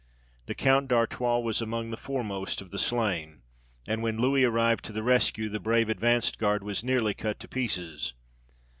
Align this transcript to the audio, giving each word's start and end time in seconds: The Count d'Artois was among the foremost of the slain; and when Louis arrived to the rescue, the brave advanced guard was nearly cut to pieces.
The 0.47 0.55
Count 0.55 0.87
d'Artois 0.87 1.37
was 1.37 1.61
among 1.61 1.91
the 1.91 1.95
foremost 1.95 2.59
of 2.59 2.71
the 2.71 2.79
slain; 2.79 3.43
and 3.85 4.01
when 4.01 4.17
Louis 4.17 4.43
arrived 4.43 4.83
to 4.85 4.91
the 4.91 5.03
rescue, 5.03 5.47
the 5.47 5.59
brave 5.59 5.89
advanced 5.89 6.39
guard 6.39 6.63
was 6.63 6.83
nearly 6.83 7.13
cut 7.13 7.39
to 7.41 7.47
pieces. 7.47 8.15